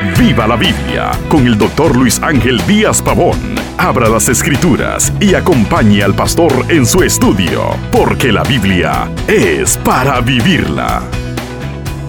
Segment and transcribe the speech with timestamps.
[0.00, 3.56] Viva la Biblia con el doctor Luis Ángel Díaz Pavón.
[3.78, 10.20] Abra las escrituras y acompañe al pastor en su estudio, porque la Biblia es para
[10.20, 11.02] vivirla.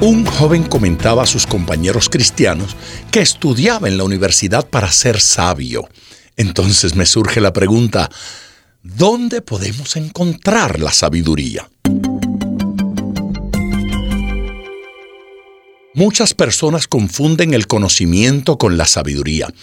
[0.01, 2.75] Un joven comentaba a sus compañeros cristianos
[3.09, 5.89] que estudiaba en la universidad para ser sabio.
[6.37, 8.07] Entonces me surge la pregunta,
[8.83, 11.67] ¿dónde podemos encontrar la sabiduría?
[15.99, 19.53] Muchas personas confunden el conocimiento con la sabiduría.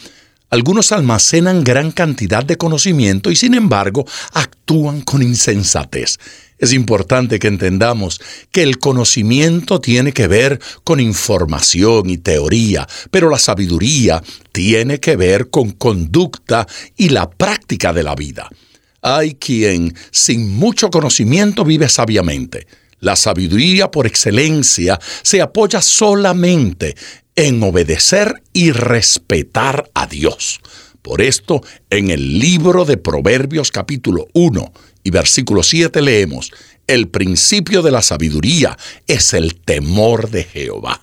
[0.51, 4.05] Algunos almacenan gran cantidad de conocimiento y sin embargo
[4.35, 6.19] actúan con insensatez.
[6.59, 13.31] Es importante que entendamos que el conocimiento tiene que ver con información y teoría, pero
[13.31, 14.23] la sabiduría
[14.53, 16.67] tiene que ver con conducta
[16.99, 18.51] y la práctica de la vida.
[19.01, 22.67] Hay quien sin mucho conocimiento vive sabiamente.
[23.07, 26.97] La sabiduría por excelencia se apoya solamente
[27.37, 30.59] en obedecer y respetar a Dios.
[31.03, 34.73] Por esto, en el libro de Proverbios capítulo 1
[35.05, 36.51] y versículo 7 leemos,
[36.89, 41.01] el principio de la sabiduría es el temor de Jehová.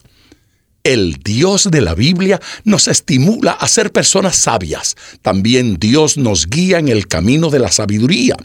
[0.84, 4.98] El Dios de la Biblia nos estimula a ser personas sabias.
[5.22, 8.36] También Dios nos guía en el camino de la sabiduría.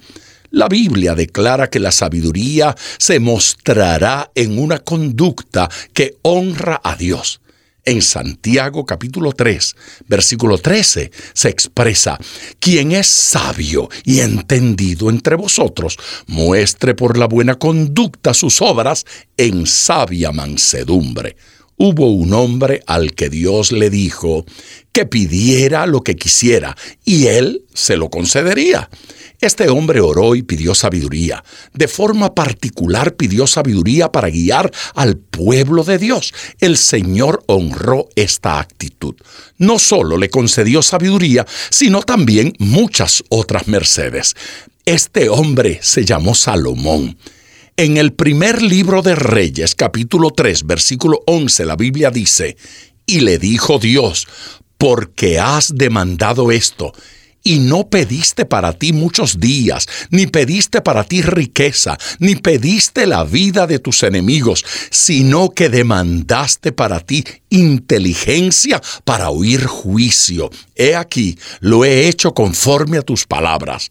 [0.51, 7.43] La Biblia declara que la sabiduría se mostrará en una conducta que honra a Dios.
[7.85, 9.77] En Santiago capítulo 3,
[10.07, 12.19] versículo 13, se expresa,
[12.59, 19.05] quien es sabio y entendido entre vosotros, muestre por la buena conducta sus obras
[19.37, 21.37] en sabia mansedumbre.
[21.81, 24.45] Hubo un hombre al que Dios le dijo
[24.91, 28.91] que pidiera lo que quisiera y él se lo concedería.
[29.41, 31.45] Este hombre oró y pidió sabiduría.
[31.73, 36.35] De forma particular pidió sabiduría para guiar al pueblo de Dios.
[36.59, 39.15] El Señor honró esta actitud.
[39.57, 44.35] No solo le concedió sabiduría, sino también muchas otras mercedes.
[44.85, 47.17] Este hombre se llamó Salomón.
[47.79, 52.57] En el primer libro de Reyes, capítulo 3, versículo 11, la Biblia dice,
[53.07, 54.27] y le dijo Dios,
[54.79, 56.93] porque has demandado esto,
[57.45, 63.23] y no pediste para ti muchos días, ni pediste para ti riqueza, ni pediste la
[63.23, 70.51] vida de tus enemigos, sino que demandaste para ti inteligencia para oír juicio.
[70.75, 73.89] He aquí, lo he hecho conforme a tus palabras.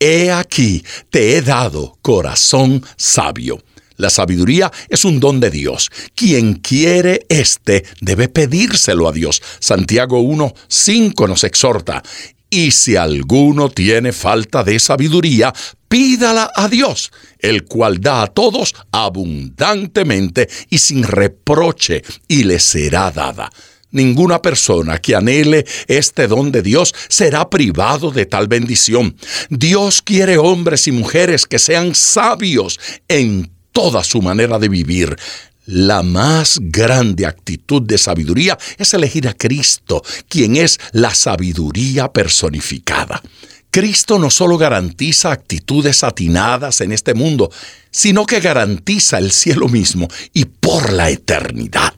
[0.00, 3.62] He aquí, te he dado corazón sabio.
[3.96, 5.90] La sabiduría es un don de Dios.
[6.14, 9.42] Quien quiere este debe pedírselo a Dios.
[9.58, 12.02] Santiago 1, 5 nos exhorta.
[12.48, 15.52] Y si alguno tiene falta de sabiduría,
[15.88, 17.10] pídala a Dios,
[17.40, 23.50] el cual da a todos abundantemente y sin reproche, y le será dada.
[23.90, 29.16] Ninguna persona que anhele este don de Dios será privado de tal bendición.
[29.48, 32.78] Dios quiere hombres y mujeres que sean sabios
[33.08, 35.16] en toda su manera de vivir.
[35.64, 43.22] La más grande actitud de sabiduría es elegir a Cristo, quien es la sabiduría personificada.
[43.70, 47.50] Cristo no solo garantiza actitudes atinadas en este mundo,
[47.90, 51.94] sino que garantiza el cielo mismo y por la eternidad.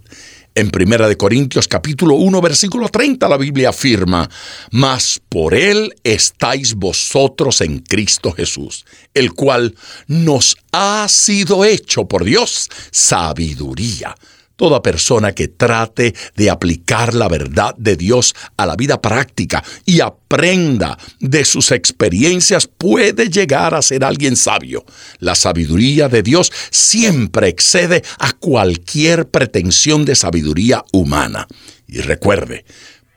[0.54, 4.28] En Primera de Corintios capítulo 1 versículo 30 la Biblia afirma,
[4.72, 8.84] Mas por él estáis vosotros en Cristo Jesús,
[9.14, 9.76] el cual
[10.08, 14.16] nos ha sido hecho por Dios sabiduría
[14.60, 20.00] Toda persona que trate de aplicar la verdad de Dios a la vida práctica y
[20.00, 24.84] aprenda de sus experiencias puede llegar a ser alguien sabio.
[25.18, 31.48] La sabiduría de Dios siempre excede a cualquier pretensión de sabiduría humana.
[31.88, 32.66] Y recuerde,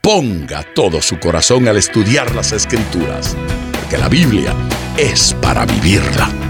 [0.01, 3.35] ponga todo su corazón al estudiar las escrituras,
[3.73, 4.55] porque la Biblia
[4.95, 6.42] es para vivirla.